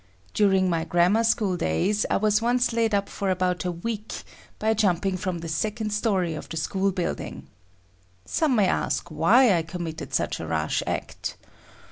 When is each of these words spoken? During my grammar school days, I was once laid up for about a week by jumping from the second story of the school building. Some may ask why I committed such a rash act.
During 0.33 0.67
my 0.67 0.83
grammar 0.83 1.23
school 1.23 1.55
days, 1.57 2.07
I 2.09 2.17
was 2.17 2.41
once 2.41 2.73
laid 2.73 2.91
up 2.95 3.07
for 3.07 3.29
about 3.29 3.65
a 3.65 3.71
week 3.71 4.23
by 4.57 4.73
jumping 4.73 5.15
from 5.15 5.37
the 5.37 5.47
second 5.47 5.91
story 5.93 6.33
of 6.33 6.49
the 6.49 6.57
school 6.57 6.91
building. 6.91 7.45
Some 8.25 8.55
may 8.55 8.65
ask 8.67 9.11
why 9.11 9.55
I 9.55 9.61
committed 9.61 10.11
such 10.11 10.39
a 10.39 10.47
rash 10.47 10.81
act. 10.87 11.35